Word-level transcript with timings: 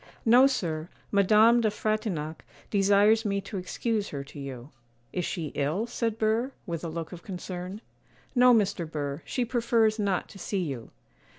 'No, 0.25 0.47
sir; 0.47 0.89
Madame 1.11 1.61
de 1.61 1.69
Frontignac 1.69 2.43
desires 2.71 3.23
me 3.23 3.39
to 3.41 3.57
excuse 3.59 4.09
her 4.09 4.23
to 4.23 4.39
you.' 4.39 4.71
'Is 5.13 5.25
she 5.25 5.51
ill?' 5.53 5.85
said 5.85 6.17
Burr, 6.17 6.51
with 6.65 6.83
a 6.83 6.87
look 6.89 7.11
of 7.11 7.21
concern. 7.21 7.81
'No, 8.33 8.51
Mr. 8.51 8.89
Burr, 8.91 9.21
she 9.25 9.45
prefers 9.45 9.99
not 9.99 10.27
to 10.29 10.39
see 10.39 10.63
you. 10.63 10.89